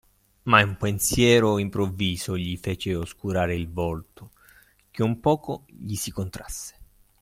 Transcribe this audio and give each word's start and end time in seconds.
Ma 0.45 0.63
un 0.63 0.77
pensiero 0.77 1.59
improvviso 1.59 2.35
gli 2.35 2.57
fece 2.57 2.95
oscurare 2.95 3.53
il 3.55 3.69
volto, 3.71 4.31
che 4.89 5.03
un 5.03 5.19
poco 5.19 5.65
gli 5.67 5.93
si 5.93 6.09
contrasse. 6.09 6.75